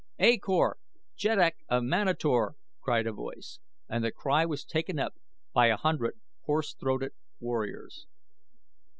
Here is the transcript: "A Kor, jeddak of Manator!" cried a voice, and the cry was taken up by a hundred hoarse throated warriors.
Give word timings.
"A 0.17 0.39
Kor, 0.39 0.77
jeddak 1.15 1.57
of 1.69 1.83
Manator!" 1.83 2.55
cried 2.81 3.05
a 3.05 3.13
voice, 3.13 3.59
and 3.87 4.03
the 4.03 4.11
cry 4.11 4.47
was 4.47 4.65
taken 4.65 4.97
up 4.97 5.13
by 5.53 5.67
a 5.67 5.77
hundred 5.77 6.19
hoarse 6.45 6.73
throated 6.73 7.11
warriors. 7.39 8.07